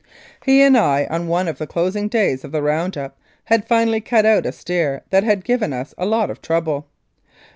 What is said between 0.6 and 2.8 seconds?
and I, on one of the closing days of the